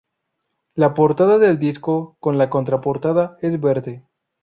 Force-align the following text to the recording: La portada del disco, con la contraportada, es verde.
La 0.73 0.95
portada 0.95 1.37
del 1.37 1.59
disco, 1.59 2.17
con 2.19 2.39
la 2.39 2.49
contraportada, 2.49 3.37
es 3.39 3.61
verde. 3.61 4.03